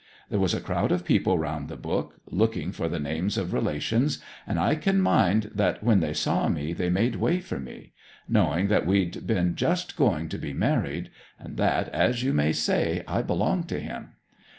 There 0.31 0.39
was 0.39 0.55
a 0.55 0.59
crowd 0.59 0.91
of 0.91 1.05
people 1.05 1.37
round 1.37 1.69
the 1.69 1.77
book, 1.77 2.15
looking 2.31 2.71
for 2.71 2.89
the 2.89 2.97
names 2.99 3.37
of 3.37 3.53
relations; 3.53 4.17
and 4.47 4.59
I 4.59 4.73
can 4.73 4.99
mind 4.99 5.51
that 5.53 5.83
when 5.83 5.99
they 5.99 6.15
saw 6.15 6.47
me 6.49 6.73
they 6.73 6.89
made 6.89 7.17
way 7.17 7.39
for 7.39 7.59
me 7.59 7.93
knowing 8.27 8.67
that 8.69 8.87
we'd 8.87 9.27
been 9.27 9.53
just 9.53 9.95
going 9.95 10.27
to 10.29 10.39
be 10.39 10.53
married 10.53 11.11
and 11.39 11.55
that, 11.57 11.87
as 11.89 12.23
you 12.23 12.33
may 12.33 12.51
say, 12.51 13.03
I 13.07 13.21
belonged 13.21 13.69
to 13.69 13.79
him. 13.79 14.13